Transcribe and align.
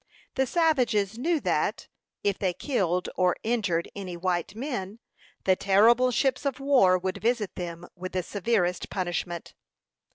The 0.33 0.47
savages 0.47 1.19
knew 1.19 1.39
that, 1.41 1.87
if 2.23 2.39
they 2.39 2.53
killed 2.55 3.07
or 3.15 3.35
injured 3.43 3.87
any 3.95 4.17
white 4.17 4.55
men, 4.55 4.97
the 5.43 5.55
terrible 5.55 6.09
ships 6.09 6.43
of 6.43 6.59
war 6.59 6.97
would 6.97 7.19
visit 7.21 7.53
them 7.53 7.85
with 7.95 8.13
the 8.13 8.23
severest 8.23 8.89
punishment. 8.89 9.53